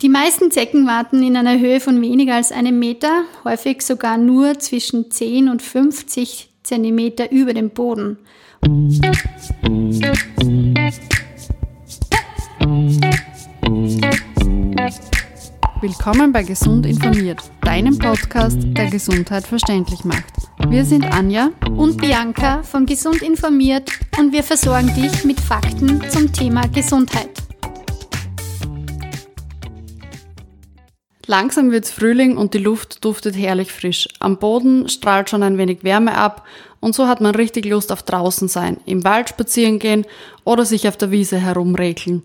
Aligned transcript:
Die 0.00 0.08
meisten 0.08 0.52
Zecken 0.52 0.86
warten 0.86 1.24
in 1.24 1.36
einer 1.36 1.58
Höhe 1.58 1.80
von 1.80 2.00
weniger 2.00 2.36
als 2.36 2.52
einem 2.52 2.78
Meter, 2.78 3.24
häufig 3.42 3.82
sogar 3.82 4.16
nur 4.16 4.56
zwischen 4.60 5.10
10 5.10 5.48
und 5.48 5.60
50 5.60 6.50
Zentimeter 6.62 7.32
über 7.32 7.52
dem 7.52 7.70
Boden. 7.70 8.16
Willkommen 15.80 16.32
bei 16.32 16.44
Gesund 16.44 16.86
informiert, 16.86 17.42
deinem 17.62 17.98
Podcast, 17.98 18.58
der 18.60 18.90
Gesundheit 18.90 19.48
verständlich 19.48 20.04
macht. 20.04 20.32
Wir 20.68 20.84
sind 20.84 21.12
Anja 21.12 21.50
und 21.76 22.00
Bianca 22.00 22.62
von 22.62 22.86
Gesund 22.86 23.20
informiert 23.20 23.90
und 24.16 24.32
wir 24.32 24.44
versorgen 24.44 24.94
dich 24.94 25.24
mit 25.24 25.40
Fakten 25.40 26.00
zum 26.08 26.32
Thema 26.32 26.68
Gesundheit. 26.68 27.47
Langsam 31.30 31.72
wird's 31.72 31.90
Frühling 31.90 32.38
und 32.38 32.54
die 32.54 32.58
Luft 32.58 33.04
duftet 33.04 33.36
herrlich 33.36 33.70
frisch. 33.70 34.08
Am 34.18 34.38
Boden 34.38 34.88
strahlt 34.88 35.28
schon 35.28 35.42
ein 35.42 35.58
wenig 35.58 35.84
Wärme 35.84 36.16
ab 36.16 36.46
und 36.80 36.94
so 36.94 37.06
hat 37.06 37.20
man 37.20 37.34
richtig 37.34 37.66
Lust 37.66 37.92
auf 37.92 38.02
draußen 38.02 38.48
sein, 38.48 38.78
im 38.86 39.04
Wald 39.04 39.28
spazieren 39.28 39.78
gehen 39.78 40.06
oder 40.44 40.64
sich 40.64 40.88
auf 40.88 40.96
der 40.96 41.10
Wiese 41.10 41.36
herumrekeln. 41.36 42.22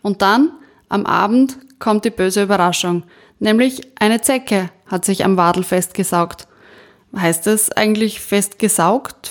Und 0.00 0.22
dann, 0.22 0.52
am 0.88 1.04
Abend, 1.04 1.58
kommt 1.78 2.06
die 2.06 2.10
böse 2.10 2.44
Überraschung, 2.44 3.02
nämlich 3.40 3.82
eine 4.00 4.22
Zecke 4.22 4.70
hat 4.86 5.04
sich 5.04 5.22
am 5.22 5.36
Wadel 5.36 5.62
festgesaugt. 5.62 6.48
Heißt 7.14 7.46
es 7.48 7.70
eigentlich 7.72 8.22
festgesaugt, 8.22 9.26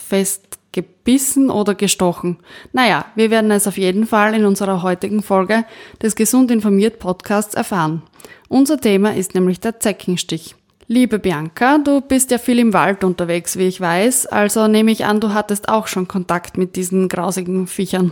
festgebissen 0.76 1.50
oder 1.50 1.76
gestochen? 1.76 2.38
Naja, 2.74 3.06
wir 3.16 3.32
werden 3.32 3.52
es 3.52 3.68
auf 3.68 3.78
jeden 3.78 4.06
Fall 4.06 4.34
in 4.34 4.46
unserer 4.46 4.82
heutigen 4.82 5.24
Folge 5.24 5.66
des 6.02 6.16
Gesund 6.16 6.52
informiert 6.52 7.00
Podcasts 7.00 7.56
erfahren. 7.56 8.04
Unser 8.50 8.80
Thema 8.80 9.16
ist 9.16 9.34
nämlich 9.34 9.60
der 9.60 9.80
Zeckenstich. 9.80 10.56
Liebe 10.88 11.18
Bianca, 11.18 11.80
du 11.80 12.02
bist 12.02 12.30
ja 12.30 12.38
viel 12.38 12.60
im 12.60 12.74
Wald 12.74 13.04
unterwegs, 13.04 13.58
wie 13.58 13.68
ich 13.68 13.82
weiß, 13.82 14.28
also 14.28 14.68
nehme 14.68 14.92
ich 14.92 15.06
an, 15.06 15.20
du 15.20 15.34
hattest 15.34 15.68
auch 15.68 15.88
schon 15.88 16.08
Kontakt 16.08 16.58
mit 16.58 16.76
diesen 16.76 17.10
grausigen 17.10 17.66
Viechern. 17.66 18.12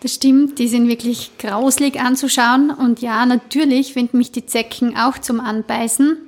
Das 0.00 0.14
stimmt, 0.14 0.58
die 0.58 0.68
sind 0.68 0.86
wirklich 0.86 1.32
grauslig 1.38 1.98
anzuschauen 1.98 2.70
und 2.70 3.00
ja, 3.00 3.24
natürlich 3.24 3.94
finden 3.94 4.18
mich 4.18 4.30
die 4.30 4.44
Zecken 4.44 4.96
auch 4.96 5.18
zum 5.18 5.40
Anbeißen. 5.40 6.18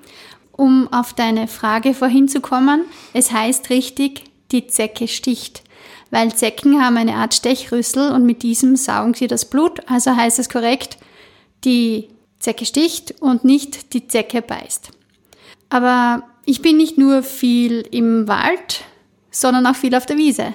Um 0.52 0.92
auf 0.92 1.12
deine 1.12 1.46
Frage 1.46 1.94
vorhin 1.94 2.26
zu 2.26 2.40
kommen, 2.40 2.84
es 3.14 3.30
heißt 3.30 3.70
richtig, 3.70 4.29
die 4.52 4.66
Zecke 4.66 5.08
sticht, 5.08 5.62
weil 6.10 6.34
Zecken 6.34 6.82
haben 6.82 6.96
eine 6.96 7.14
Art 7.14 7.34
Stechrüssel 7.34 8.12
und 8.12 8.24
mit 8.24 8.42
diesem 8.42 8.76
saugen 8.76 9.14
sie 9.14 9.26
das 9.26 9.44
Blut, 9.44 9.80
also 9.88 10.16
heißt 10.16 10.38
es 10.38 10.48
korrekt, 10.48 10.98
die 11.64 12.08
Zecke 12.38 12.64
sticht 12.64 13.20
und 13.20 13.44
nicht 13.44 13.92
die 13.92 14.08
Zecke 14.08 14.42
beißt. 14.42 14.90
Aber 15.68 16.24
ich 16.44 16.62
bin 16.62 16.76
nicht 16.76 16.98
nur 16.98 17.22
viel 17.22 17.86
im 17.90 18.26
Wald, 18.26 18.84
sondern 19.30 19.66
auch 19.66 19.76
viel 19.76 19.94
auf 19.94 20.06
der 20.06 20.16
Wiese. 20.16 20.54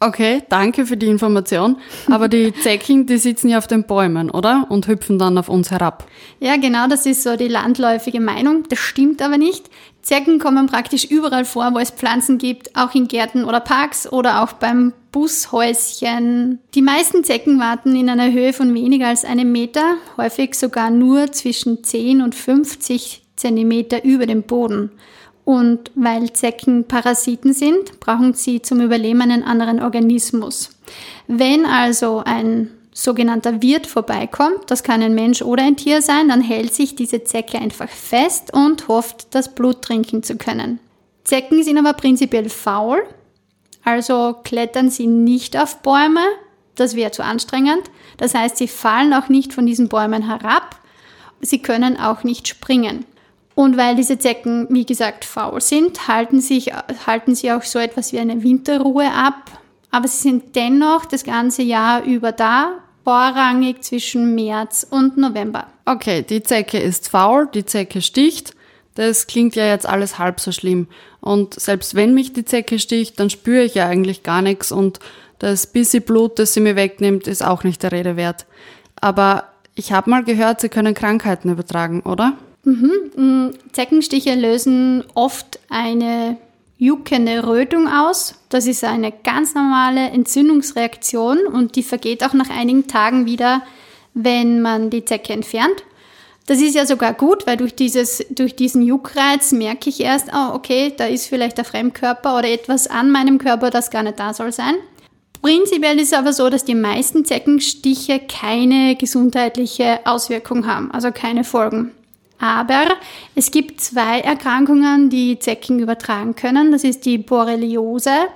Okay, 0.00 0.42
danke 0.50 0.84
für 0.84 0.98
die 0.98 1.06
Information. 1.06 1.78
Aber 2.10 2.28
die 2.28 2.52
Zecken, 2.62 3.06
die 3.06 3.16
sitzen 3.16 3.48
ja 3.48 3.58
auf 3.58 3.66
den 3.66 3.84
Bäumen, 3.84 4.30
oder? 4.30 4.66
Und 4.68 4.86
hüpfen 4.86 5.18
dann 5.18 5.38
auf 5.38 5.48
uns 5.48 5.70
herab. 5.70 6.06
Ja, 6.40 6.56
genau, 6.56 6.88
das 6.88 7.06
ist 7.06 7.22
so 7.22 7.36
die 7.36 7.48
landläufige 7.48 8.20
Meinung. 8.20 8.64
Das 8.68 8.80
stimmt 8.80 9.22
aber 9.22 9.38
nicht. 9.38 9.70
Zecken 10.04 10.38
kommen 10.38 10.66
praktisch 10.66 11.06
überall 11.06 11.46
vor, 11.46 11.72
wo 11.72 11.78
es 11.78 11.90
Pflanzen 11.90 12.36
gibt, 12.36 12.76
auch 12.76 12.94
in 12.94 13.08
Gärten 13.08 13.44
oder 13.44 13.60
Parks 13.60 14.06
oder 14.12 14.42
auch 14.42 14.52
beim 14.52 14.92
Bushäuschen. 15.12 16.58
Die 16.74 16.82
meisten 16.82 17.24
Zecken 17.24 17.58
warten 17.58 17.96
in 17.96 18.10
einer 18.10 18.30
Höhe 18.30 18.52
von 18.52 18.74
weniger 18.74 19.08
als 19.08 19.24
einem 19.24 19.50
Meter, 19.50 19.94
häufig 20.18 20.56
sogar 20.56 20.90
nur 20.90 21.32
zwischen 21.32 21.82
10 21.82 22.20
und 22.20 22.34
50 22.34 23.22
Zentimeter 23.34 24.04
über 24.04 24.26
dem 24.26 24.42
Boden. 24.42 24.90
Und 25.46 25.90
weil 25.94 26.32
Zecken 26.34 26.84
Parasiten 26.84 27.54
sind, 27.54 27.98
brauchen 27.98 28.34
sie 28.34 28.60
zum 28.60 28.80
Überleben 28.82 29.22
einen 29.22 29.42
anderen 29.42 29.80
Organismus. 29.80 30.70
Wenn 31.28 31.64
also 31.64 32.22
ein 32.24 32.70
sogenannter 32.94 33.60
Wirt 33.60 33.86
vorbeikommt, 33.86 34.70
das 34.70 34.82
kann 34.82 35.02
ein 35.02 35.14
Mensch 35.14 35.42
oder 35.42 35.64
ein 35.64 35.76
Tier 35.76 36.00
sein, 36.00 36.28
dann 36.28 36.40
hält 36.40 36.72
sich 36.72 36.94
diese 36.94 37.24
Zecke 37.24 37.58
einfach 37.58 37.88
fest 37.90 38.54
und 38.54 38.88
hofft, 38.88 39.34
das 39.34 39.54
Blut 39.54 39.82
trinken 39.82 40.22
zu 40.22 40.36
können. 40.36 40.78
Zecken 41.24 41.62
sind 41.62 41.76
aber 41.76 41.92
prinzipiell 41.94 42.48
faul, 42.48 43.02
also 43.82 44.36
klettern 44.44 44.90
sie 44.90 45.08
nicht 45.08 45.60
auf 45.60 45.82
Bäume, 45.82 46.24
das 46.76 46.94
wäre 46.94 47.10
zu 47.10 47.22
anstrengend. 47.22 47.82
Das 48.16 48.34
heißt, 48.34 48.56
sie 48.56 48.68
fallen 48.68 49.12
auch 49.12 49.28
nicht 49.28 49.52
von 49.52 49.66
diesen 49.66 49.88
Bäumen 49.88 50.26
herab, 50.26 50.76
sie 51.40 51.60
können 51.60 51.98
auch 51.98 52.22
nicht 52.24 52.48
springen. 52.48 53.04
Und 53.56 53.76
weil 53.76 53.94
diese 53.94 54.18
Zecken, 54.18 54.66
wie 54.70 54.86
gesagt, 54.86 55.24
faul 55.24 55.60
sind, 55.60 56.08
halten, 56.08 56.40
sich, 56.40 56.72
halten 57.06 57.34
sie 57.34 57.52
auch 57.52 57.62
so 57.62 57.78
etwas 57.78 58.12
wie 58.12 58.18
eine 58.18 58.42
Winterruhe 58.42 59.10
ab. 59.12 59.50
Aber 59.94 60.08
sie 60.08 60.22
sind 60.22 60.56
dennoch 60.56 61.04
das 61.04 61.22
ganze 61.22 61.62
Jahr 61.62 62.02
über 62.02 62.32
da, 62.32 62.80
vorrangig 63.04 63.84
zwischen 63.84 64.34
März 64.34 64.84
und 64.90 65.16
November. 65.16 65.68
Okay, 65.84 66.22
die 66.28 66.42
Zecke 66.42 66.80
ist 66.80 67.08
faul, 67.08 67.46
die 67.54 67.64
Zecke 67.64 68.02
sticht. 68.02 68.56
Das 68.96 69.28
klingt 69.28 69.54
ja 69.54 69.66
jetzt 69.66 69.88
alles 69.88 70.18
halb 70.18 70.40
so 70.40 70.50
schlimm. 70.50 70.88
Und 71.20 71.54
selbst 71.54 71.94
wenn 71.94 72.12
mich 72.12 72.32
die 72.32 72.44
Zecke 72.44 72.80
sticht, 72.80 73.20
dann 73.20 73.30
spüre 73.30 73.62
ich 73.62 73.76
ja 73.76 73.86
eigentlich 73.86 74.24
gar 74.24 74.42
nichts 74.42 74.72
und 74.72 74.98
das 75.38 75.68
bisschen 75.68 76.02
Blut, 76.02 76.40
das 76.40 76.54
sie 76.54 76.60
mir 76.60 76.74
wegnimmt, 76.74 77.28
ist 77.28 77.44
auch 77.44 77.62
nicht 77.62 77.84
der 77.84 77.92
Rede 77.92 78.16
wert. 78.16 78.46
Aber 79.00 79.44
ich 79.76 79.92
habe 79.92 80.10
mal 80.10 80.24
gehört, 80.24 80.60
sie 80.60 80.70
können 80.70 80.94
Krankheiten 80.94 81.52
übertragen, 81.52 82.00
oder? 82.00 82.36
Mhm. 82.64 82.90
Mm, 83.14 83.50
Zeckenstiche 83.70 84.34
lösen 84.34 85.04
oft 85.14 85.60
eine 85.68 86.36
juckende 86.78 87.46
Rötung 87.46 87.88
aus. 87.88 88.34
Das 88.48 88.66
ist 88.66 88.84
eine 88.84 89.12
ganz 89.12 89.54
normale 89.54 90.10
Entzündungsreaktion 90.10 91.46
und 91.46 91.76
die 91.76 91.82
vergeht 91.82 92.24
auch 92.24 92.34
nach 92.34 92.50
einigen 92.50 92.86
Tagen 92.86 93.26
wieder, 93.26 93.62
wenn 94.14 94.60
man 94.62 94.90
die 94.90 95.04
Zecke 95.04 95.32
entfernt. 95.32 95.84
Das 96.46 96.60
ist 96.60 96.74
ja 96.74 96.84
sogar 96.84 97.14
gut, 97.14 97.46
weil 97.46 97.56
durch, 97.56 97.74
dieses, 97.74 98.24
durch 98.28 98.54
diesen 98.54 98.82
Juckreiz 98.82 99.52
merke 99.52 99.88
ich 99.88 100.00
erst, 100.00 100.28
oh, 100.34 100.54
okay, 100.54 100.92
da 100.94 101.06
ist 101.06 101.26
vielleicht 101.26 101.56
der 101.56 101.64
Fremdkörper 101.64 102.36
oder 102.36 102.48
etwas 102.48 102.86
an 102.86 103.10
meinem 103.10 103.38
Körper, 103.38 103.70
das 103.70 103.90
gar 103.90 104.02
nicht 104.02 104.18
da 104.18 104.34
soll 104.34 104.52
sein. 104.52 104.74
Prinzipiell 105.40 105.98
ist 105.98 106.12
es 106.12 106.18
aber 106.18 106.32
so, 106.32 106.50
dass 106.50 106.64
die 106.64 106.74
meisten 106.74 107.24
Zeckenstiche 107.24 108.20
keine 108.20 108.96
gesundheitliche 108.96 110.00
Auswirkung 110.04 110.66
haben, 110.66 110.90
also 110.90 111.12
keine 111.12 111.44
Folgen. 111.44 111.92
Aber 112.38 112.84
es 113.34 113.50
gibt 113.50 113.80
zwei 113.80 114.20
Erkrankungen, 114.20 115.10
die 115.10 115.38
Zecken 115.38 115.78
übertragen 115.78 116.34
können. 116.34 116.72
Das 116.72 116.84
ist 116.84 117.06
die 117.06 117.16
Borreliose 117.18 118.28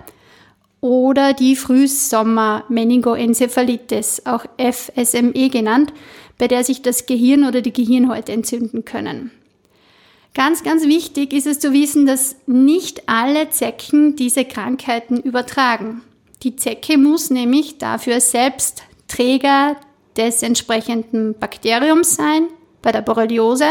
oder 0.81 1.33
die 1.33 1.57
Frühsommer-Meningoenzephalitis, 1.57 4.23
auch 4.27 4.45
FSME 4.59 5.49
genannt, 5.51 5.93
bei 6.39 6.47
der 6.49 6.65
sich 6.65 6.83
das 6.83 7.07
Gehirn 7.07 7.45
oder 7.45 7.63
die 7.63 7.73
Gehirnhäute 7.73 8.33
entzünden 8.33 8.85
können. 8.85 9.31
Ganz, 10.35 10.63
ganz 10.63 10.87
wichtig 10.87 11.33
ist 11.33 11.49
es 11.49 11.59
zu 11.59 11.73
wissen, 11.73 12.07
dass 12.07 12.37
nicht 12.47 13.09
alle 13.09 13.51
Zecken 13.51 14.15
diese 14.15 14.45
Krankheiten 14.45 15.21
übertragen. 15.21 16.03
Die 16.45 16.55
Zecke 16.55 16.97
muss 16.97 17.31
nämlich 17.31 17.79
dafür 17.79 18.21
selbst 18.21 18.85
Träger 19.09 19.75
des 20.17 20.43
entsprechenden 20.43 21.37
Bakteriums 21.37 22.15
sein, 22.15 22.47
bei 22.83 22.93
der 22.93 23.03
Borreliose 23.03 23.67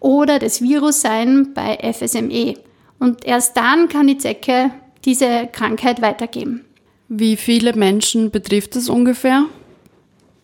oder 0.00 0.38
des 0.38 0.62
Virus 0.62 1.00
sein 1.00 1.52
bei 1.54 1.78
FSME. 1.92 2.54
Und 2.98 3.24
erst 3.24 3.56
dann 3.56 3.88
kann 3.88 4.06
die 4.06 4.18
Zecke 4.18 4.70
diese 5.04 5.48
Krankheit 5.52 6.00
weitergeben. 6.00 6.64
Wie 7.08 7.36
viele 7.36 7.74
Menschen 7.74 8.30
betrifft 8.30 8.76
es 8.76 8.88
ungefähr? 8.88 9.44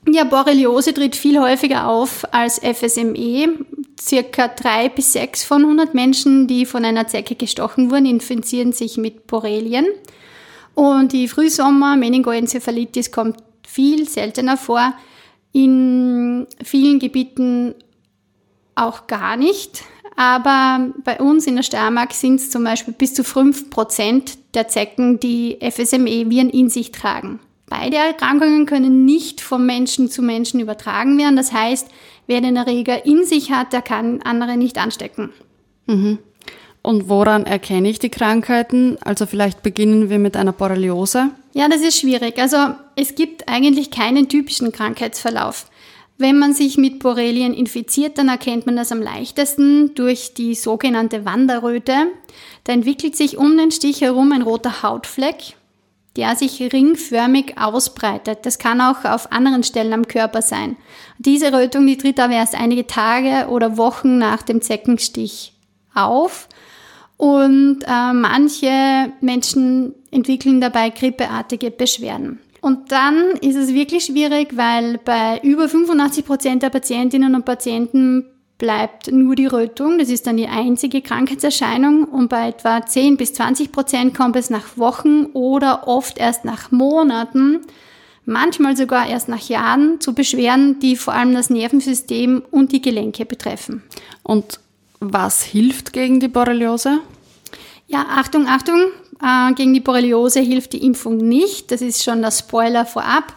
Ja, 0.09 0.25
Borreliose 0.25 0.94
tritt 0.94 1.15
viel 1.15 1.38
häufiger 1.41 1.88
auf 1.88 2.25
als 2.32 2.59
FSME. 2.59 3.49
Circa 4.00 4.49
drei 4.49 4.88
bis 4.88 5.12
sechs 5.12 5.44
von 5.44 5.62
100 5.62 5.94
Menschen, 5.94 6.46
die 6.46 6.64
von 6.64 6.85
einer 6.85 7.06
Zecke 7.06 7.35
gestochen 7.35 7.90
wurden, 7.90 8.06
infizieren 8.06 8.73
sich 8.73 8.96
mit 8.96 9.26
Borrelien. 9.26 9.87
Und 10.75 11.12
die 11.12 11.29
Frühsommer-Meningoenzephalitis 11.29 13.11
kommt 13.12 13.37
viel 13.67 14.08
seltener 14.08 14.56
vor. 14.56 14.94
In 15.52 16.46
vielen 16.64 16.99
Gebieten 16.99 17.75
auch 18.81 19.06
gar 19.06 19.37
nicht. 19.37 19.82
Aber 20.17 20.91
bei 21.05 21.19
uns 21.19 21.47
in 21.47 21.56
der 21.56 21.62
Steiermark 21.62 22.12
sind 22.12 22.37
es 22.37 22.50
zum 22.50 22.65
Beispiel 22.65 22.93
bis 22.93 23.15
zu 23.15 23.23
5% 23.23 24.37
der 24.55 24.69
Zecken, 24.69 25.21
die 25.21 25.59
FSME-Viren 25.61 26.50
in 26.50 26.69
sich 26.69 26.93
tragen. 26.93 27.41
Beide 27.69 27.97
Erkrankungen 27.97 28.67
können 28.67 29.05
nicht 29.05 29.41
von 29.41 29.65
Menschen 29.65 30.11
zu 30.11 30.23
Menschen 30.23 30.59
übertragen 30.61 31.17
werden. 31.17 31.37
Das 31.37 31.53
heißt, 31.53 31.88
wer 32.27 32.41
den 32.41 32.56
Erreger 32.56 33.06
in 33.06 33.25
sich 33.25 33.53
hat, 33.53 33.73
der 33.73 33.81
kann 33.81 34.21
andere 34.23 34.56
nicht 34.56 34.77
anstecken. 34.77 35.31
Mhm. 35.87 36.19
Und 36.83 37.09
woran 37.09 37.44
erkenne 37.44 37.88
ich 37.88 37.99
die 37.99 38.09
Krankheiten? 38.09 38.99
Also 39.03 39.26
vielleicht 39.26 39.62
beginnen 39.62 40.11
wir 40.11 40.19
mit 40.19 40.37
einer 40.37 40.53
Borreliose. 40.53 41.31
Ja, 41.53 41.69
das 41.69 41.83
ist 41.83 42.00
schwierig. 42.00 42.38
Also 42.38 42.56
es 42.97 43.15
gibt 43.15 43.49
eigentlich 43.49 43.91
keinen 43.91 44.29
typischen 44.29 44.73
Krankheitsverlauf. 44.73 45.69
Wenn 46.20 46.38
man 46.38 46.52
sich 46.52 46.76
mit 46.76 46.99
Borrelien 46.99 47.55
infiziert, 47.55 48.19
dann 48.19 48.28
erkennt 48.28 48.67
man 48.67 48.76
das 48.76 48.93
am 48.93 49.00
leichtesten 49.00 49.94
durch 49.94 50.34
die 50.34 50.55
sogenannte 50.55 51.25
Wanderröte. 51.25 51.94
Da 52.64 52.75
entwickelt 52.75 53.17
sich 53.17 53.38
um 53.38 53.56
den 53.56 53.70
Stich 53.70 54.02
herum 54.02 54.31
ein 54.32 54.43
roter 54.43 54.82
Hautfleck, 54.82 55.56
der 56.17 56.37
sich 56.37 56.61
ringförmig 56.61 57.56
ausbreitet. 57.56 58.40
Das 58.43 58.58
kann 58.58 58.82
auch 58.82 59.06
auf 59.06 59.32
anderen 59.32 59.62
Stellen 59.62 59.94
am 59.94 60.08
Körper 60.08 60.43
sein. 60.43 60.76
Diese 61.17 61.55
Rötung, 61.55 61.87
die 61.87 61.96
tritt 61.96 62.20
aber 62.20 62.34
erst 62.34 62.55
einige 62.55 62.87
Tage 62.87 63.49
oder 63.49 63.78
Wochen 63.78 64.19
nach 64.19 64.43
dem 64.43 64.61
Zeckenstich 64.61 65.55
auf. 65.94 66.50
Und 67.16 67.78
äh, 67.87 68.12
manche 68.12 69.11
Menschen 69.23 69.94
entwickeln 70.11 70.61
dabei 70.61 70.90
grippeartige 70.90 71.70
Beschwerden. 71.70 72.40
Und 72.61 72.93
dann 72.93 73.33
ist 73.41 73.57
es 73.57 73.75
wirklich 73.75 74.05
schwierig, 74.05 74.57
weil 74.57 74.99
bei 74.99 75.41
über 75.43 75.69
85 75.69 76.25
Prozent 76.25 76.62
der 76.62 76.71
Patientinnen 76.71 77.35
und 77.35 77.45
Patienten 77.45 78.27
bleibt 78.61 79.11
nur 79.11 79.35
die 79.35 79.47
Rötung. 79.47 79.99
Das 79.99 80.11
ist 80.11 80.27
dann 80.27 80.37
die 80.37 80.47
einzige 80.47 81.01
Krankheitserscheinung. 81.01 82.05
Und 82.05 82.29
bei 82.29 82.49
etwa 82.49 82.85
10 82.87 83.17
bis 83.17 83.33
20 83.33 83.73
Prozent 83.73 84.15
kommt 84.15 84.37
es 84.37 84.51
nach 84.51 84.77
Wochen 84.77 85.27
oder 85.33 85.89
oft 85.89 86.19
erst 86.19 86.45
nach 86.45 86.71
Monaten, 86.71 87.61
manchmal 88.27 88.77
sogar 88.77 89.09
erst 89.09 89.29
nach 89.29 89.49
Jahren 89.49 90.01
zu 90.01 90.15
Beschwerden, 90.15 90.79
die 90.79 90.95
vor 90.95 91.15
allem 91.15 91.35
das 91.35 91.51
Nervensystem 91.51 92.43
und 92.51 92.71
die 92.73 92.83
Gelenke 92.83 93.25
betreffen. 93.25 93.83
Und 94.23 94.61
was 95.01 95.43
hilft 95.43 95.93
gegen 95.95 96.21
die 96.21 96.29
Borreliose? 96.29 96.99
Ja, 97.89 98.07
Achtung, 98.11 98.47
Achtung, 98.47 98.83
äh, 99.22 99.52
gegen 99.55 99.75
die 99.75 99.81
Borreliose 99.81 100.40
hilft 100.40 100.72
die 100.72 100.84
Impfung 100.84 101.17
nicht. 101.17 101.70
Das 101.70 101.82
ist 101.82 102.02
schon 102.02 102.22
der 102.22 102.31
Spoiler 102.31 102.87
vorab. 102.87 103.34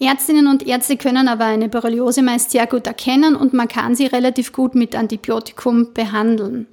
Ärztinnen 0.00 0.48
und 0.48 0.66
Ärzte 0.66 0.96
können 0.96 1.28
aber 1.28 1.44
eine 1.44 1.68
Borreliose 1.68 2.22
meist 2.22 2.50
sehr 2.50 2.66
gut 2.66 2.86
erkennen 2.86 3.36
und 3.36 3.52
man 3.52 3.68
kann 3.68 3.94
sie 3.94 4.06
relativ 4.06 4.52
gut 4.52 4.74
mit 4.74 4.96
Antibiotikum 4.96 5.92
behandeln. 5.94 6.66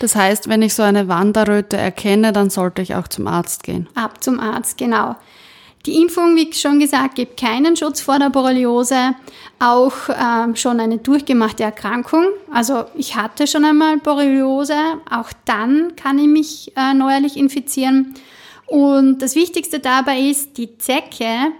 Das 0.00 0.16
heißt, 0.16 0.48
wenn 0.48 0.62
ich 0.62 0.74
so 0.74 0.82
eine 0.82 1.06
Wanderröte 1.06 1.76
erkenne, 1.76 2.32
dann 2.32 2.50
sollte 2.50 2.82
ich 2.82 2.96
auch 2.96 3.06
zum 3.06 3.28
Arzt 3.28 3.62
gehen. 3.62 3.88
Ab 3.94 4.22
zum 4.22 4.40
Arzt, 4.40 4.76
genau. 4.76 5.14
Die 5.86 6.00
Impfung, 6.00 6.34
wie 6.34 6.50
schon 6.54 6.78
gesagt, 6.78 7.14
gibt 7.16 7.38
keinen 7.38 7.76
Schutz 7.76 8.00
vor 8.00 8.18
der 8.18 8.30
Borreliose, 8.30 9.14
auch 9.58 9.92
ähm, 10.08 10.56
schon 10.56 10.80
eine 10.80 10.96
durchgemachte 10.96 11.62
Erkrankung. 11.62 12.24
Also 12.50 12.86
ich 12.94 13.16
hatte 13.16 13.46
schon 13.46 13.66
einmal 13.66 13.98
Borreliose, 13.98 14.76
auch 15.10 15.30
dann 15.44 15.94
kann 15.94 16.18
ich 16.18 16.26
mich 16.26 16.72
äh, 16.76 16.94
neuerlich 16.94 17.36
infizieren. 17.36 18.14
Und 18.66 19.20
das 19.20 19.34
Wichtigste 19.34 19.78
dabei 19.78 20.20
ist, 20.20 20.56
die 20.56 20.78
Zecke 20.78 21.52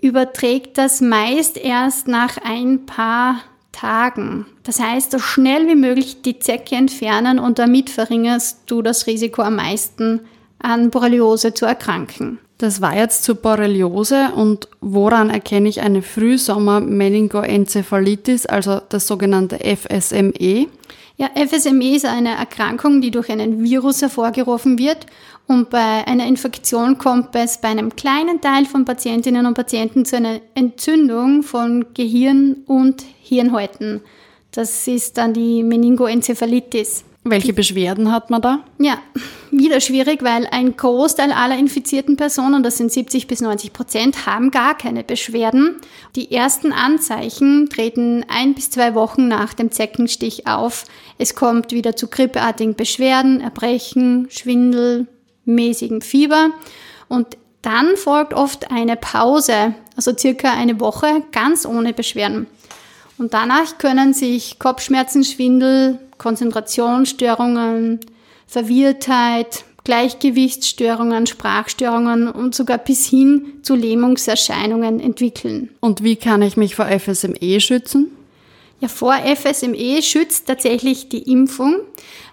überträgt 0.00 0.76
das 0.76 1.00
meist 1.00 1.56
erst 1.56 2.08
nach 2.08 2.38
ein 2.42 2.84
paar 2.84 3.42
Tagen. 3.70 4.46
Das 4.64 4.80
heißt, 4.80 5.12
so 5.12 5.20
schnell 5.20 5.68
wie 5.68 5.76
möglich 5.76 6.22
die 6.22 6.40
Zecke 6.40 6.74
entfernen 6.74 7.38
und 7.38 7.60
damit 7.60 7.90
verringerst 7.90 8.62
du 8.66 8.82
das 8.82 9.06
Risiko 9.06 9.42
am 9.42 9.56
meisten 9.56 10.22
an 10.58 10.90
Borreliose 10.90 11.54
zu 11.54 11.64
erkranken. 11.64 12.40
Das 12.58 12.80
war 12.80 12.96
jetzt 12.96 13.24
zur 13.24 13.34
Borreliose 13.34 14.30
und 14.34 14.66
woran 14.80 15.28
erkenne 15.28 15.68
ich 15.68 15.82
eine 15.82 16.00
Frühsommer-Meningoenzephalitis, 16.00 18.46
also 18.46 18.80
das 18.88 19.06
sogenannte 19.06 19.58
FSME? 19.58 20.68
Ja, 21.18 21.30
FSME 21.34 21.96
ist 21.96 22.06
eine 22.06 22.36
Erkrankung, 22.36 23.02
die 23.02 23.10
durch 23.10 23.30
einen 23.30 23.62
Virus 23.62 24.00
hervorgerufen 24.00 24.78
wird 24.78 25.04
und 25.46 25.68
bei 25.68 26.06
einer 26.06 26.26
Infektion 26.26 26.96
kommt 26.96 27.34
es 27.34 27.58
bei 27.58 27.68
einem 27.68 27.94
kleinen 27.94 28.40
Teil 28.40 28.64
von 28.64 28.86
Patientinnen 28.86 29.44
und 29.44 29.52
Patienten 29.54 30.06
zu 30.06 30.16
einer 30.16 30.40
Entzündung 30.54 31.42
von 31.42 31.84
Gehirn 31.92 32.62
und 32.66 33.04
Hirnhäuten. 33.20 34.00
Das 34.50 34.88
ist 34.88 35.18
dann 35.18 35.34
die 35.34 35.62
Meningoenzephalitis. 35.62 37.04
Welche 37.28 37.52
Beschwerden 37.52 38.12
hat 38.12 38.30
man 38.30 38.40
da? 38.40 38.60
Ja, 38.78 38.98
wieder 39.50 39.80
schwierig, 39.80 40.22
weil 40.22 40.46
ein 40.46 40.76
Großteil 40.76 41.32
aller 41.32 41.58
infizierten 41.58 42.16
Personen, 42.16 42.62
das 42.62 42.76
sind 42.76 42.92
70 42.92 43.26
bis 43.26 43.40
90 43.40 43.72
Prozent, 43.72 44.26
haben 44.26 44.52
gar 44.52 44.78
keine 44.78 45.02
Beschwerden. 45.02 45.76
Die 46.14 46.30
ersten 46.30 46.72
Anzeichen 46.72 47.68
treten 47.68 48.24
ein 48.28 48.54
bis 48.54 48.70
zwei 48.70 48.94
Wochen 48.94 49.26
nach 49.26 49.54
dem 49.54 49.72
Zeckenstich 49.72 50.46
auf. 50.46 50.84
Es 51.18 51.34
kommt 51.34 51.72
wieder 51.72 51.96
zu 51.96 52.06
grippeartigen 52.06 52.76
Beschwerden, 52.76 53.40
Erbrechen, 53.40 54.28
Schwindel, 54.30 55.08
mäßigem 55.46 56.02
Fieber 56.02 56.50
und 57.08 57.36
dann 57.62 57.96
folgt 57.96 58.34
oft 58.34 58.70
eine 58.70 58.94
Pause, 58.94 59.74
also 59.96 60.16
circa 60.16 60.52
eine 60.52 60.78
Woche, 60.78 61.24
ganz 61.32 61.66
ohne 61.66 61.92
Beschwerden. 61.92 62.46
Und 63.18 63.34
danach 63.34 63.78
können 63.78 64.14
sich 64.14 64.60
Kopfschmerzen, 64.60 65.24
Schwindel, 65.24 65.98
Konzentrationsstörungen, 66.18 68.00
Verwirrtheit, 68.46 69.64
Gleichgewichtsstörungen, 69.84 71.26
Sprachstörungen 71.26 72.28
und 72.28 72.54
sogar 72.54 72.78
bis 72.78 73.06
hin 73.06 73.60
zu 73.62 73.74
Lähmungserscheinungen 73.76 74.98
entwickeln. 74.98 75.70
Und 75.80 76.02
wie 76.02 76.16
kann 76.16 76.42
ich 76.42 76.56
mich 76.56 76.74
vor 76.74 76.86
FSME 76.86 77.60
schützen? 77.60 78.10
Ja, 78.80 78.88
vor 78.88 79.14
FSME 79.14 80.02
schützt 80.02 80.48
tatsächlich 80.48 81.08
die 81.08 81.30
Impfung. 81.30 81.80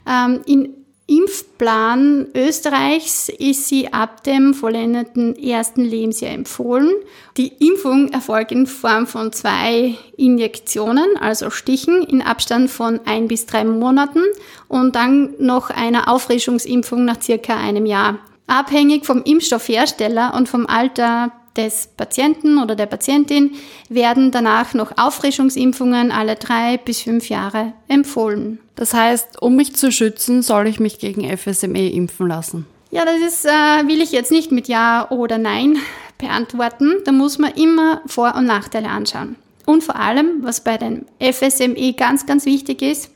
Ähm, 0.07 0.41
in 0.45 0.82
Impfplan 1.05 2.27
Österreichs 2.33 3.27
ist 3.27 3.67
sie 3.67 3.91
ab 3.91 4.23
dem 4.23 4.53
vollendeten 4.53 5.35
ersten 5.35 5.83
Lebensjahr 5.83 6.31
empfohlen. 6.31 6.94
Die 7.35 7.50
Impfung 7.59 8.07
erfolgt 8.13 8.53
in 8.53 8.67
Form 8.67 9.05
von 9.05 9.33
zwei 9.33 9.95
Injektionen, 10.15 11.17
also 11.19 11.50
Stichen, 11.50 12.03
in 12.03 12.21
Abstand 12.21 12.71
von 12.71 13.01
ein 13.05 13.27
bis 13.27 13.45
drei 13.45 13.65
Monaten 13.65 14.23
und 14.69 14.95
dann 14.95 15.33
noch 15.39 15.69
einer 15.69 16.09
Auffrischungsimpfung 16.09 17.03
nach 17.03 17.21
circa 17.21 17.57
einem 17.57 17.85
Jahr. 17.85 18.19
Abhängig 18.47 19.05
vom 19.05 19.23
Impfstoffhersteller 19.23 20.33
und 20.35 20.47
vom 20.47 20.65
Alter 20.67 21.33
des 21.55 21.88
Patienten 21.88 22.57
oder 22.57 22.75
der 22.75 22.85
Patientin 22.85 23.51
werden 23.89 24.31
danach 24.31 24.73
noch 24.73 24.97
Auffrischungsimpfungen 24.97 26.11
alle 26.11 26.35
drei 26.35 26.77
bis 26.77 27.01
fünf 27.01 27.29
Jahre 27.29 27.73
empfohlen. 27.88 28.59
Das 28.75 28.94
heißt, 28.94 29.41
um 29.41 29.55
mich 29.55 29.75
zu 29.75 29.91
schützen, 29.91 30.41
soll 30.41 30.67
ich 30.67 30.79
mich 30.79 31.00
gegen 31.00 31.25
FSME 31.38 31.89
impfen 31.89 32.27
lassen? 32.27 32.65
Ja, 32.91 33.05
das 33.05 33.17
ist, 33.21 33.45
äh, 33.45 33.88
will 33.88 34.01
ich 34.01 34.11
jetzt 34.11 34.31
nicht 34.31 34.51
mit 34.51 34.67
Ja 34.67 35.09
oder 35.09 35.38
Nein 35.38 35.77
beantworten. 36.17 36.97
Da 37.05 37.11
muss 37.11 37.39
man 37.39 37.51
immer 37.53 38.01
Vor- 38.05 38.35
und 38.35 38.45
Nachteile 38.45 38.89
anschauen. 38.89 39.35
Und 39.65 39.83
vor 39.83 39.95
allem, 39.95 40.39
was 40.41 40.63
bei 40.63 40.77
dem 40.77 41.05
FSME 41.19 41.94
ganz, 41.94 42.25
ganz 42.25 42.45
wichtig 42.45 42.81
ist, 42.81 43.09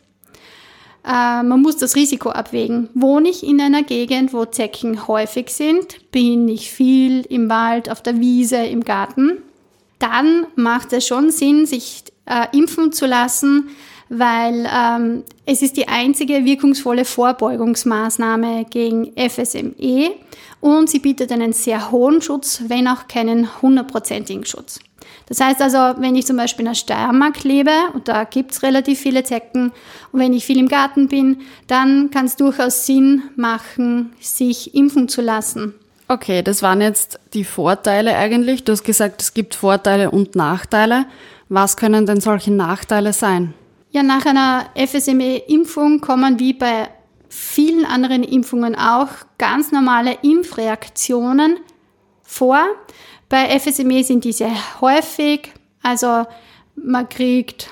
äh, 1.08 1.42
man 1.44 1.62
muss 1.62 1.78
das 1.78 1.96
Risiko 1.96 2.30
abwägen. 2.30 2.90
Wohne 2.94 3.30
ich 3.30 3.44
in 3.44 3.62
einer 3.62 3.84
Gegend, 3.84 4.34
wo 4.34 4.44
Zecken 4.46 5.08
häufig 5.08 5.50
sind? 5.50 6.12
Bin 6.12 6.50
ich 6.50 6.70
viel 6.70 7.22
im 7.22 7.50
Wald, 7.50 7.90
auf 7.90 8.02
der 8.02 8.20
Wiese, 8.20 8.58
im 8.58 8.84
Garten? 8.84 9.38
Dann 10.00 10.46
macht 10.56 10.92
es 10.94 11.08
schon 11.08 11.32
Sinn, 11.32 11.66
sich 11.66 12.04
äh, 12.26 12.46
impfen 12.56 12.92
zu 12.92 13.06
lassen, 13.06 13.70
weil 14.10 14.70
ähm, 14.74 15.24
es 15.46 15.62
ist 15.62 15.78
die 15.78 15.88
einzige 15.88 16.46
wirkungsvolle 16.46 17.06
Vorbeugungsmaßnahme 17.06 18.66
gegen 18.70 19.14
FSME 19.18 20.12
und 20.60 20.90
sie 20.90 21.00
bietet 21.00 21.32
einen 21.32 21.54
sehr 21.54 21.92
hohen 21.92 22.22
Schutz, 22.22 22.64
wenn 22.68 22.88
auch 22.88 23.08
keinen 23.08 23.62
hundertprozentigen 23.62 24.46
Schutz. 24.46 24.80
Das 25.28 25.42
heißt 25.42 25.62
also, 25.62 25.78
wenn 26.02 26.16
ich 26.16 26.26
zum 26.26 26.38
Beispiel 26.38 26.66
in 26.66 26.72
der 26.72 26.76
Steiermark 26.76 27.44
lebe 27.44 27.72
und 27.94 28.08
da 28.08 28.24
gibt's 28.24 28.64
relativ 28.64 29.00
viele 29.00 29.24
Zecken 29.24 29.72
und 30.12 30.20
wenn 30.20 30.34
ich 30.34 30.46
viel 30.46 30.58
im 30.58 30.70
Garten 30.70 31.08
bin, 31.10 31.42
dann 31.68 32.12
kann 32.12 32.26
es 32.26 32.38
durchaus 32.38 32.86
Sinn 32.86 33.24
machen, 33.36 34.14
sich 34.22 34.74
impfen 34.74 35.10
zu 35.10 35.22
lassen. 35.22 35.74
Okay, 36.08 36.42
das 36.42 36.62
waren 36.62 36.80
jetzt 36.80 37.20
die 37.34 37.44
Vorteile 37.44 38.16
eigentlich. 38.16 38.64
Du 38.64 38.72
hast 38.72 38.84
gesagt, 38.84 39.22
es 39.22 39.34
gibt 39.34 39.56
Vorteile 39.56 40.10
und 40.10 40.36
Nachteile. 40.36 41.06
Was 41.50 41.76
können 41.76 42.06
denn 42.06 42.22
solche 42.22 42.54
Nachteile 42.54 43.12
sein? 43.12 43.54
Ja, 43.92 44.04
nach 44.04 44.26
einer 44.26 44.68
FSME-Impfung 44.76 46.00
kommen 46.00 46.40
wie 46.40 46.54
bei 46.54 46.90
vielen 47.28 47.86
anderen 47.86 48.24
Impfungen 48.24 48.76
auch 48.76 49.10
ganz 49.38 49.72
normale 49.72 50.18
Impfreaktionen 50.22 51.58
vor. 52.24 52.60
Bei 53.30 53.60
FSME 53.60 54.04
sind 54.04 54.24
diese 54.24 54.50
häufig, 54.80 55.52
also 55.84 56.26
man 56.76 57.10
kriegt 57.10 57.70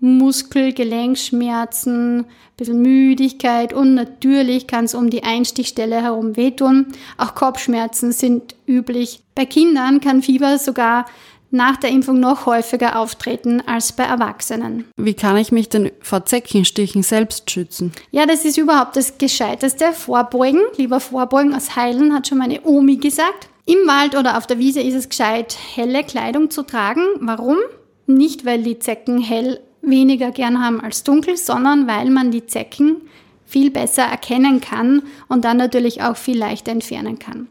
Muskel-, 0.00 0.74
Gelenkschmerzen, 0.74 2.20
ein 2.20 2.26
bisschen 2.56 2.82
Müdigkeit 2.82 3.72
und 3.72 3.94
natürlich 3.94 4.66
kann 4.66 4.84
es 4.84 4.94
um 4.94 5.10
die 5.10 5.24
Einstichstelle 5.24 6.02
herum 6.02 6.36
wehtun. 6.36 6.88
Auch 7.16 7.34
Kopfschmerzen 7.34 8.12
sind 8.12 8.54
üblich. 8.66 9.20
Bei 9.34 9.46
Kindern 9.46 10.00
kann 10.00 10.22
Fieber 10.22 10.58
sogar 10.58 11.06
nach 11.50 11.78
der 11.78 11.90
Impfung 11.90 12.20
noch 12.20 12.46
häufiger 12.46 12.98
auftreten 12.98 13.62
als 13.66 13.92
bei 13.92 14.04
Erwachsenen. 14.04 14.84
Wie 14.96 15.14
kann 15.14 15.36
ich 15.38 15.50
mich 15.50 15.68
denn 15.68 15.90
vor 16.00 16.26
Zeckenstichen 16.26 17.02
selbst 17.02 17.50
schützen? 17.50 17.92
Ja, 18.10 18.26
das 18.26 18.44
ist 18.44 18.58
überhaupt 18.58 18.96
das 18.96 19.16
Gescheiteste. 19.16 19.92
Vorbeugen, 19.92 20.60
lieber 20.76 21.00
vorbeugen 21.00 21.54
als 21.54 21.74
heilen, 21.74 22.12
hat 22.14 22.28
schon 22.28 22.38
meine 22.38 22.60
Omi 22.64 22.96
gesagt. 22.96 23.47
Im 23.68 23.86
Wald 23.86 24.16
oder 24.16 24.38
auf 24.38 24.46
der 24.46 24.58
Wiese 24.58 24.80
ist 24.80 24.94
es 24.94 25.10
gescheit, 25.10 25.54
helle 25.74 26.02
Kleidung 26.02 26.50
zu 26.50 26.62
tragen. 26.62 27.02
Warum? 27.20 27.58
Nicht, 28.06 28.46
weil 28.46 28.62
die 28.62 28.78
Zecken 28.78 29.20
hell 29.20 29.60
weniger 29.82 30.30
gern 30.30 30.64
haben 30.64 30.80
als 30.80 31.04
dunkel, 31.04 31.36
sondern 31.36 31.86
weil 31.86 32.08
man 32.08 32.30
die 32.30 32.46
Zecken 32.46 33.02
viel 33.44 33.70
besser 33.70 34.04
erkennen 34.04 34.62
kann 34.62 35.02
und 35.28 35.44
dann 35.44 35.58
natürlich 35.58 36.00
auch 36.00 36.16
viel 36.16 36.38
leichter 36.38 36.72
entfernen 36.72 37.18
kann. 37.18 37.48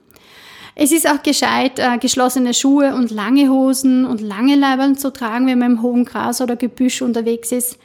Es 0.74 0.92
ist 0.92 1.08
auch 1.08 1.22
gescheit, 1.22 1.78
äh, 1.78 2.00
geschlossene 2.00 2.56
Schuhe 2.56 2.96
und 2.96 3.12
lange 3.12 3.52
Hosen 3.52 4.04
und 4.04 4.20
lange 4.20 4.56
Leibern 4.56 4.98
zu 4.98 5.14
tragen, 5.14 5.46
wenn 5.46 5.60
man 5.60 5.74
im 5.74 5.82
hohen 5.84 6.04
Gras 6.04 6.42
oder 6.42 6.56
Gebüsch 6.56 7.04
unterwegs 7.04 7.52
ist. 7.52 7.78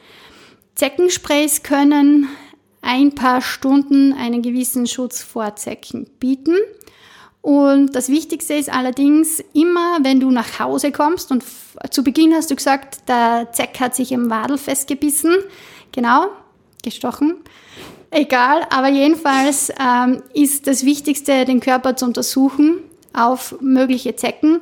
Zeckensprays 0.73 1.61
können 1.61 2.29
ein 2.81 3.13
paar 3.13 3.41
Stunden 3.41 4.11
einen 4.13 4.41
gewissen 4.41 4.87
Schutz 4.87 5.21
vor 5.21 5.55
Zecken 5.55 6.07
bieten. 6.19 6.55
Und 7.43 7.93
das 7.93 8.07
Wichtigste 8.07 8.53
ist 8.53 8.71
allerdings 8.71 9.43
immer, 9.51 9.97
wenn 10.01 10.21
du 10.21 10.31
nach 10.31 10.59
Hause 10.59 10.93
kommst 10.93 11.29
und 11.29 11.43
zu 11.91 12.01
Beginn 12.01 12.33
hast 12.33 12.49
du 12.49 12.55
gesagt, 12.55 13.09
der 13.09 13.49
Zeck 13.51 13.81
hat 13.81 13.95
sich 13.95 14.13
im 14.13 14.29
Wadel 14.29 14.57
festgebissen. 14.57 15.35
Genau, 15.91 16.27
gestochen. 16.83 17.35
Egal, 18.11 18.65
aber 18.69 18.87
jedenfalls 18.87 19.73
ähm, 19.77 20.23
ist 20.33 20.67
das 20.67 20.85
Wichtigste, 20.85 21.43
den 21.43 21.59
Körper 21.59 21.97
zu 21.97 22.05
untersuchen 22.05 22.77
auf 23.11 23.57
mögliche 23.59 24.15
Zecken. 24.15 24.61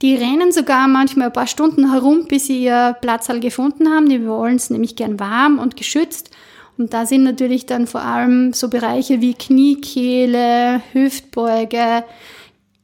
Die 0.00 0.14
rennen 0.14 0.50
sogar 0.50 0.88
manchmal 0.88 1.26
ein 1.26 1.32
paar 1.34 1.46
Stunden 1.46 1.92
herum, 1.92 2.24
bis 2.26 2.46
sie 2.46 2.64
ihr 2.64 2.96
Platzhall 3.02 3.40
gefunden 3.40 3.90
haben. 3.90 4.08
Die 4.08 4.26
wollen 4.26 4.56
es 4.56 4.70
nämlich 4.70 4.96
gern 4.96 5.20
warm 5.20 5.58
und 5.58 5.76
geschützt. 5.76 6.30
Und 6.76 6.92
da 6.92 7.06
sind 7.06 7.22
natürlich 7.22 7.66
dann 7.66 7.86
vor 7.86 8.02
allem 8.02 8.52
so 8.52 8.68
Bereiche 8.68 9.20
wie 9.20 9.34
Kniekehle, 9.34 10.82
Hüftbeuge, 10.92 12.04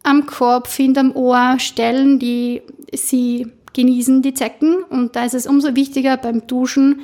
am 0.02 0.26
Kopf, 0.26 0.74
hinterm 0.76 1.14
Ohr, 1.14 1.56
Stellen, 1.58 2.18
die 2.18 2.62
sie 2.92 3.48
genießen, 3.72 4.22
die 4.22 4.34
Zecken. 4.34 4.82
Und 4.88 5.16
da 5.16 5.24
ist 5.24 5.34
es 5.34 5.46
umso 5.46 5.74
wichtiger 5.74 6.16
beim 6.16 6.46
Duschen 6.46 7.02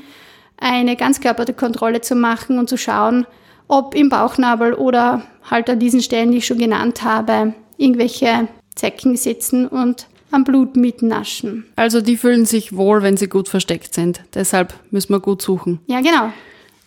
eine 0.56 0.96
Ganzkörperkontrolle 0.96 2.00
zu 2.00 2.14
machen 2.14 2.58
und 2.58 2.68
zu 2.68 2.78
schauen, 2.78 3.26
ob 3.68 3.94
im 3.94 4.08
Bauchnabel 4.08 4.74
oder 4.74 5.22
halt 5.50 5.68
an 5.68 5.78
diesen 5.78 6.00
Stellen, 6.00 6.30
die 6.30 6.38
ich 6.38 6.46
schon 6.46 6.58
genannt 6.58 7.02
habe, 7.02 7.52
irgendwelche 7.76 8.48
Zecken 8.74 9.16
sitzen 9.16 9.66
und 9.66 10.06
am 10.30 10.44
Blut 10.44 10.76
mitnaschen. 10.76 11.66
Also 11.76 12.00
die 12.00 12.16
fühlen 12.16 12.46
sich 12.46 12.76
wohl, 12.76 13.02
wenn 13.02 13.16
sie 13.16 13.28
gut 13.28 13.48
versteckt 13.48 13.94
sind. 13.94 14.20
Deshalb 14.34 14.74
müssen 14.90 15.12
wir 15.12 15.20
gut 15.20 15.42
suchen. 15.42 15.80
Ja, 15.86 16.00
genau. 16.00 16.32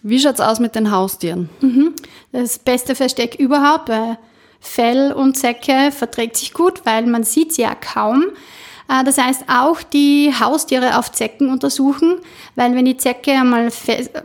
Wie 0.01 0.19
schaut's 0.19 0.39
aus 0.39 0.59
mit 0.59 0.75
den 0.75 0.91
Haustieren? 0.91 1.49
Mhm. 1.61 1.93
Das 2.31 2.59
beste 2.59 2.95
Versteck 2.95 3.35
überhaupt, 3.35 3.89
weil 3.89 4.17
Fell 4.59 5.11
und 5.13 5.37
Säcke 5.37 5.91
verträgt 5.91 6.37
sich 6.37 6.53
gut, 6.53 6.85
weil 6.85 7.05
man 7.05 7.23
sieht 7.23 7.53
sie 7.53 7.61
ja 7.63 7.75
kaum. 7.75 8.25
Äh, 8.89 9.03
das 9.03 9.17
heißt, 9.17 9.43
auch 9.47 9.81
die 9.81 10.33
Haustiere 10.37 10.97
auf 10.97 11.11
Zecken 11.11 11.49
untersuchen, 11.49 12.17
weil 12.55 12.75
wenn 12.75 12.85
die 12.85 12.97
Zecke 12.97 13.31
einmal 13.31 13.69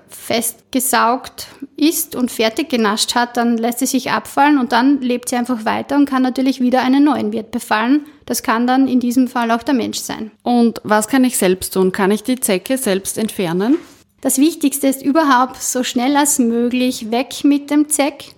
festgesaugt 0.09 1.49
ist 1.77 2.17
und 2.17 2.31
fertig 2.31 2.69
genascht 2.71 3.15
hat, 3.15 3.37
dann 3.37 3.59
lässt 3.59 3.81
sie 3.81 3.87
sich 3.87 4.11
abfallen 4.11 4.59
und 4.59 4.73
dann 4.73 5.01
lebt 5.01 5.29
sie 5.29 5.37
einfach 5.37 5.65
weiter 5.65 5.97
und 5.97 6.09
kann 6.09 6.23
natürlich 6.23 6.61
wieder 6.61 6.83
einen 6.83 7.05
neuen 7.05 7.33
Wirt 7.33 7.51
befallen. 7.51 8.07
Das 8.27 8.43
kann 8.43 8.67
dann 8.67 8.89
in 8.89 9.01
diesem 9.01 9.29
Fall 9.29 9.51
auch 9.51 9.63
der 9.63 9.75
Mensch 9.75 9.99
sein. 9.99 10.31
Und 10.43 10.81
was 10.83 11.09
kann 11.09 11.25
ich 11.25 11.37
selbst 11.37 11.75
tun? 11.75 11.93
Kann 11.93 12.11
ich 12.11 12.23
die 12.23 12.41
Zecke 12.41 12.79
selbst 12.79 13.19
entfernen? 13.19 13.77
Das 14.25 14.39
Wichtigste 14.39 14.87
ist 14.87 15.03
überhaupt 15.03 15.63
so 15.63 15.85
schnell 15.85 16.17
als 16.17 16.39
möglich 16.39 17.11
weg 17.11 17.45
mit 17.45 17.71
dem 17.71 17.91
Zeck. 17.91 18.33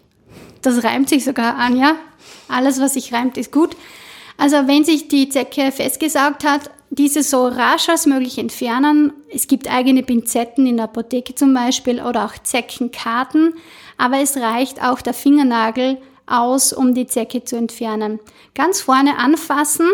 Das 0.61 0.83
reimt 0.83 1.09
sich 1.09 1.25
sogar 1.25 1.55
an, 1.59 1.79
ja. 1.79 1.95
Alles, 2.49 2.81
was 2.81 2.95
sich 2.95 3.13
reimt, 3.13 3.37
ist 3.37 3.53
gut. 3.53 3.77
Also 4.37 4.67
wenn 4.67 4.83
sich 4.83 5.07
die 5.07 5.29
Zecke 5.29 5.71
festgesaugt 5.71 6.43
hat, 6.43 6.73
diese 6.91 7.23
so 7.23 7.47
rasch 7.47 7.89
als 7.89 8.07
möglich 8.07 8.37
entfernen. 8.39 9.13
Es 9.33 9.47
gibt 9.47 9.71
eigene 9.71 10.03
Pinzetten 10.03 10.67
in 10.67 10.79
der 10.79 10.87
Apotheke 10.87 11.37
zum 11.37 11.55
Beispiel 11.55 12.03
oder 12.03 12.25
auch 12.25 12.35
Zeckenkarten, 12.37 13.55
aber 13.97 14.19
es 14.19 14.37
reicht 14.37 14.83
auch 14.83 15.01
der 15.01 15.15
Fingernagel 15.15 15.99
aus, 16.27 16.73
um 16.73 16.95
die 16.95 17.07
Zecke 17.07 17.45
zu 17.45 17.55
entfernen. 17.55 18.19
Ganz 18.57 18.81
vorne 18.81 19.19
anfassen, 19.19 19.87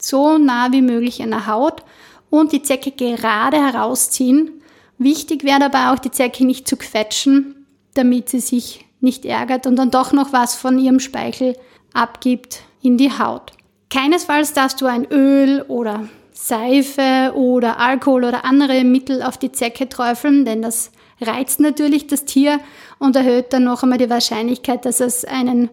so 0.00 0.38
nah 0.38 0.72
wie 0.72 0.82
möglich 0.82 1.22
an 1.22 1.30
der 1.30 1.46
Haut 1.46 1.84
und 2.30 2.50
die 2.50 2.62
Zecke 2.62 2.90
gerade 2.90 3.58
herausziehen. 3.64 4.50
Wichtig 4.98 5.44
wäre 5.44 5.60
dabei 5.60 5.92
auch, 5.92 5.98
die 5.98 6.10
Zecke 6.10 6.44
nicht 6.44 6.66
zu 6.66 6.76
quetschen, 6.76 7.66
damit 7.94 8.28
sie 8.28 8.40
sich 8.40 8.84
nicht 9.00 9.24
ärgert 9.24 9.66
und 9.66 9.76
dann 9.76 9.90
doch 9.90 10.12
noch 10.12 10.32
was 10.32 10.54
von 10.54 10.78
ihrem 10.78 11.00
Speichel 11.00 11.56
abgibt 11.92 12.62
in 12.82 12.96
die 12.96 13.18
Haut. 13.18 13.52
Keinesfalls 13.90 14.52
darfst 14.52 14.80
du 14.80 14.86
ein 14.86 15.06
Öl 15.10 15.62
oder 15.68 16.08
Seife 16.32 17.32
oder 17.34 17.78
Alkohol 17.78 18.24
oder 18.24 18.44
andere 18.44 18.84
Mittel 18.84 19.22
auf 19.22 19.38
die 19.38 19.52
Zecke 19.52 19.88
träufeln, 19.88 20.44
denn 20.44 20.62
das 20.62 20.90
reizt 21.20 21.60
natürlich 21.60 22.06
das 22.06 22.24
Tier 22.24 22.60
und 22.98 23.16
erhöht 23.16 23.52
dann 23.52 23.64
noch 23.64 23.82
einmal 23.82 23.98
die 23.98 24.10
Wahrscheinlichkeit, 24.10 24.84
dass 24.84 25.00
es 25.00 25.24
einen 25.24 25.70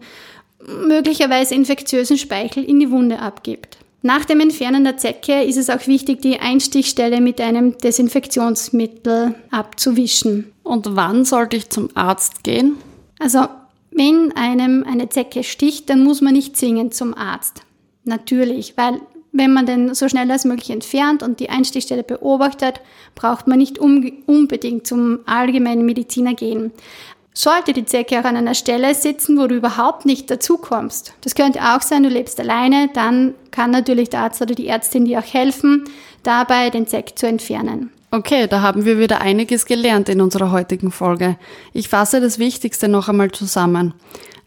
möglicherweise 0.66 1.54
infektiösen 1.54 2.16
Speichel 2.16 2.64
in 2.64 2.80
die 2.80 2.90
Wunde 2.90 3.18
abgibt. 3.18 3.78
Nach 4.06 4.26
dem 4.26 4.40
Entfernen 4.40 4.84
der 4.84 4.98
Zecke 4.98 5.44
ist 5.44 5.56
es 5.56 5.70
auch 5.70 5.86
wichtig, 5.86 6.20
die 6.20 6.38
Einstichstelle 6.38 7.22
mit 7.22 7.40
einem 7.40 7.78
Desinfektionsmittel 7.78 9.34
abzuwischen. 9.50 10.52
Und 10.62 10.94
wann 10.94 11.24
sollte 11.24 11.56
ich 11.56 11.70
zum 11.70 11.88
Arzt 11.94 12.44
gehen? 12.44 12.76
Also, 13.18 13.46
wenn 13.90 14.30
einem 14.36 14.84
eine 14.86 15.08
Zecke 15.08 15.42
sticht, 15.42 15.88
dann 15.88 16.04
muss 16.04 16.20
man 16.20 16.34
nicht 16.34 16.54
zwingend 16.54 16.92
zum 16.92 17.14
Arzt. 17.14 17.62
Natürlich, 18.04 18.74
weil 18.76 19.00
wenn 19.32 19.54
man 19.54 19.64
den 19.64 19.94
so 19.94 20.06
schnell 20.06 20.30
als 20.30 20.44
möglich 20.44 20.68
entfernt 20.68 21.22
und 21.22 21.40
die 21.40 21.48
Einstichstelle 21.48 22.02
beobachtet, 22.02 22.82
braucht 23.14 23.46
man 23.46 23.58
nicht 23.58 23.78
unbedingt 23.78 24.86
zum 24.86 25.20
allgemeinen 25.24 25.86
Mediziner 25.86 26.34
gehen. 26.34 26.72
Sollte 27.36 27.72
die 27.72 27.84
Zecke 27.84 28.20
auch 28.20 28.24
an 28.24 28.36
einer 28.36 28.54
Stelle 28.54 28.94
sitzen, 28.94 29.36
wo 29.38 29.48
du 29.48 29.56
überhaupt 29.56 30.06
nicht 30.06 30.30
dazukommst, 30.30 31.14
das 31.22 31.34
könnte 31.34 31.60
auch 31.60 31.82
sein, 31.82 32.04
du 32.04 32.08
lebst 32.08 32.38
alleine, 32.38 32.88
dann 32.94 33.34
kann 33.50 33.72
natürlich 33.72 34.08
der 34.08 34.20
Arzt 34.20 34.40
oder 34.40 34.54
die 34.54 34.68
Ärztin 34.68 35.04
dir 35.04 35.18
auch 35.18 35.34
helfen, 35.34 35.84
dabei 36.22 36.70
den 36.70 36.86
Zeck 36.86 37.18
zu 37.18 37.26
entfernen. 37.26 37.90
Okay, 38.12 38.46
da 38.46 38.62
haben 38.62 38.84
wir 38.84 39.00
wieder 39.00 39.20
einiges 39.20 39.66
gelernt 39.66 40.08
in 40.08 40.20
unserer 40.20 40.52
heutigen 40.52 40.92
Folge. 40.92 41.36
Ich 41.72 41.88
fasse 41.88 42.20
das 42.20 42.38
Wichtigste 42.38 42.86
noch 42.86 43.08
einmal 43.08 43.32
zusammen. 43.32 43.94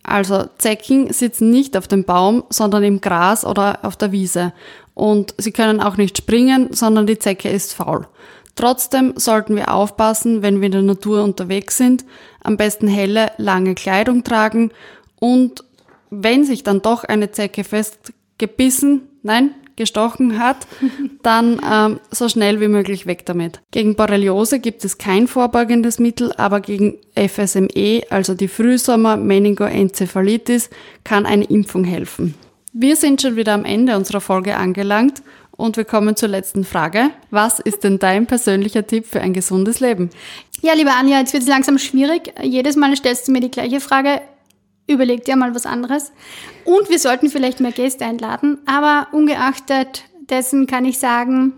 Also 0.01 0.46
Zecken 0.58 1.12
sitzen 1.12 1.50
nicht 1.50 1.75
auf 1.75 1.89
dem 1.89 2.06
Baum, 2.06 2.46
sondern 2.50 2.86
im 2.86 3.01
Gras 3.01 3.46
oder 3.46 3.79
auf 3.84 3.98
der 3.98 4.13
Wiese. 4.13 4.53
Und 4.94 5.36
sie 5.38 5.51
können 5.51 5.82
auch 5.82 5.98
nicht 5.98 6.17
springen, 6.17 6.70
sondern 6.72 7.06
die 7.06 7.20
Zecke 7.20 7.50
ist 7.50 7.74
faul. 7.74 8.08
Trotzdem 8.57 9.13
sollten 9.15 9.55
wir 9.55 9.73
aufpassen, 9.73 10.41
wenn 10.41 10.59
wir 10.59 10.65
in 10.65 10.73
der 10.73 10.81
Natur 10.81 11.23
unterwegs 11.23 11.77
sind, 11.77 12.03
am 12.43 12.57
besten 12.57 12.87
helle, 12.87 13.31
lange 13.37 13.75
Kleidung 13.75 14.23
tragen 14.23 14.71
und 15.19 15.63
wenn 16.09 16.43
sich 16.43 16.63
dann 16.63 16.81
doch 16.81 17.03
eine 17.03 17.29
Zecke 17.31 17.63
festgebissen, 17.63 19.03
nein, 19.21 19.51
gestochen 19.75 20.39
hat, 20.39 20.65
dann 21.21 21.61
ähm, 21.71 21.99
so 22.09 22.27
schnell 22.29 22.59
wie 22.59 22.67
möglich 22.67 23.05
weg 23.05 23.27
damit. 23.27 23.61
Gegen 23.69 23.95
Borreliose 23.95 24.59
gibt 24.59 24.83
es 24.83 24.97
kein 24.97 25.27
vorbeugendes 25.27 25.99
Mittel, 25.99 26.33
aber 26.33 26.59
gegen 26.59 26.97
FSME, 27.15 28.01
also 28.09 28.33
die 28.33 28.47
Frühsommer-Meningoenzephalitis, 28.47 30.71
kann 31.03 31.27
eine 31.27 31.43
Impfung 31.43 31.83
helfen. 31.83 32.33
Wir 32.73 32.95
sind 32.95 33.21
schon 33.21 33.35
wieder 33.35 33.53
am 33.53 33.65
Ende 33.65 33.95
unserer 33.95 34.21
Folge 34.21 34.57
angelangt 34.57 35.21
und 35.57 35.75
wir 35.75 35.85
kommen 35.85 36.15
zur 36.15 36.29
letzten 36.29 36.63
Frage. 36.63 37.09
Was 37.29 37.59
ist 37.59 37.83
denn 37.83 37.99
dein 37.99 38.25
persönlicher 38.25 38.87
Tipp 38.87 39.05
für 39.05 39.19
ein 39.19 39.33
gesundes 39.33 39.79
Leben? 39.81 40.09
Ja, 40.61 40.73
liebe 40.73 40.91
Anja, 40.91 41.19
jetzt 41.19 41.33
wird 41.33 41.43
es 41.43 41.49
langsam 41.49 41.77
schwierig. 41.77 42.33
Jedes 42.41 42.75
Mal 42.75 42.95
stellst 42.95 43.27
du 43.27 43.31
mir 43.31 43.41
die 43.41 43.51
gleiche 43.51 43.79
Frage 43.79 44.21
überleg 44.87 45.25
dir 45.25 45.35
mal 45.35 45.53
was 45.53 45.65
anderes. 45.65 46.11
Und 46.65 46.89
wir 46.89 46.99
sollten 46.99 47.29
vielleicht 47.29 47.59
mehr 47.59 47.71
Gäste 47.71 48.05
einladen. 48.05 48.59
Aber 48.65 49.07
ungeachtet 49.11 50.03
dessen 50.29 50.65
kann 50.67 50.85
ich 50.85 50.97
sagen, 50.99 51.53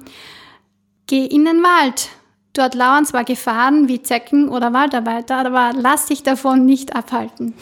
geh 1.08 1.26
in 1.26 1.46
den 1.46 1.64
Wald. 1.64 2.10
Dort 2.54 2.76
lauern 2.76 3.06
zwar 3.06 3.24
Gefahren 3.24 3.88
wie 3.88 4.02
Zecken 4.02 4.50
oder 4.50 4.74
Waldarbeiter, 4.74 5.38
aber 5.38 5.72
lass 5.76 6.08
dich 6.08 6.24
davon 6.24 6.66
nicht 6.66 6.96
abhalten. 6.96 7.54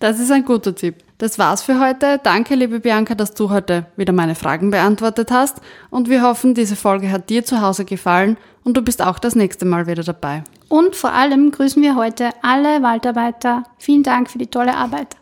Das 0.00 0.18
ist 0.18 0.30
ein 0.30 0.44
guter 0.44 0.74
Tipp. 0.74 0.96
Das 1.18 1.36
war's 1.36 1.62
für 1.62 1.78
heute. 1.80 2.18
Danke, 2.22 2.54
liebe 2.54 2.78
Bianca, 2.78 3.16
dass 3.16 3.34
du 3.34 3.50
heute 3.50 3.86
wieder 3.96 4.12
meine 4.12 4.36
Fragen 4.36 4.70
beantwortet 4.70 5.32
hast. 5.32 5.56
Und 5.90 6.08
wir 6.08 6.22
hoffen, 6.22 6.54
diese 6.54 6.76
Folge 6.76 7.10
hat 7.10 7.28
dir 7.28 7.44
zu 7.44 7.60
Hause 7.60 7.84
gefallen 7.84 8.36
und 8.62 8.76
du 8.76 8.82
bist 8.82 9.02
auch 9.02 9.18
das 9.18 9.34
nächste 9.34 9.64
Mal 9.64 9.88
wieder 9.88 10.04
dabei. 10.04 10.44
Und 10.68 10.94
vor 10.94 11.12
allem 11.12 11.50
grüßen 11.50 11.82
wir 11.82 11.96
heute 11.96 12.30
alle 12.42 12.84
Waldarbeiter. 12.84 13.64
Vielen 13.78 14.04
Dank 14.04 14.30
für 14.30 14.38
die 14.38 14.46
tolle 14.46 14.76
Arbeit. 14.76 15.16